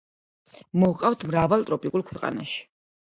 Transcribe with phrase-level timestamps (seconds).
[0.83, 2.57] მოჰყავთ მრავალ ტროპიკულ ქვეყანაში.